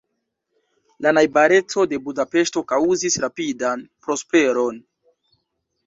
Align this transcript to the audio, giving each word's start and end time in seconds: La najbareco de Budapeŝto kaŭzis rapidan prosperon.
La 1.05 1.11
najbareco 1.17 1.85
de 1.93 2.01
Budapeŝto 2.09 2.65
kaŭzis 2.73 3.21
rapidan 3.27 3.87
prosperon. 4.07 4.85